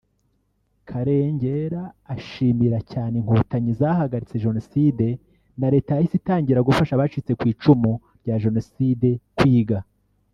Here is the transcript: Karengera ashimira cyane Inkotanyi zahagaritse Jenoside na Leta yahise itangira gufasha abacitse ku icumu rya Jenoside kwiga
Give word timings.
Karengera 0.87 1.83
ashimira 2.15 2.79
cyane 2.91 3.13
Inkotanyi 3.17 3.71
zahagaritse 3.79 4.41
Jenoside 4.45 5.05
na 5.59 5.67
Leta 5.73 5.91
yahise 5.97 6.15
itangira 6.17 6.67
gufasha 6.67 6.91
abacitse 6.95 7.31
ku 7.39 7.43
icumu 7.53 7.91
rya 8.21 8.35
Jenoside 8.43 9.09
kwiga 9.37 9.77